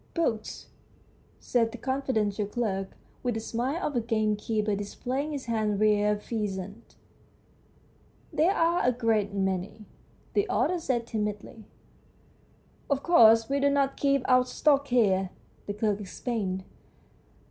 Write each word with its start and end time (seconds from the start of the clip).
"Books!" 0.15 0.65
said 1.51 1.71
the 1.71 1.77
confi 1.77 2.07
dential 2.15 2.51
clerk, 2.51 2.97
with 3.21 3.35
the 3.35 3.39
smile 3.39 3.85
of 3.85 3.95
a 3.95 4.01
gamekeeper 4.01 4.75
displaying 4.75 5.31
his 5.31 5.45
hand 5.45 5.79
reared 5.79 6.23
pheasants." 6.23 6.95
There 8.33 8.51
are 8.55 8.81
a 8.83 8.93
great 8.93 9.31
many," 9.31 9.85
the 10.33 10.49
author 10.49 10.79
said 10.79 11.05
timidly." 11.05 11.65
Of 12.89 13.03
course, 13.03 13.47
we 13.47 13.59
do 13.59 13.69
not 13.69 13.95
keep 13.95 14.23
our 14.27 14.43
stock 14.43 14.87
here," 14.87 15.29
the 15.67 15.73
clerk 15.75 15.99
explained. 15.99 16.63